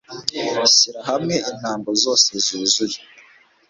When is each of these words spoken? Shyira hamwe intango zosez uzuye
Shyira 0.75 1.01
hamwe 1.09 1.35
intango 1.49 1.89
zosez 2.03 2.45
uzuye 2.65 2.99